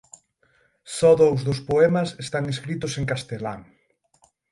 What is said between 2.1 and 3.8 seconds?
están escritos en castelán.